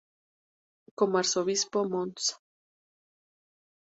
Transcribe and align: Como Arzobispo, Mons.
Como 0.97 1.19
Arzobispo, 1.21 1.79
Mons. 1.91 2.23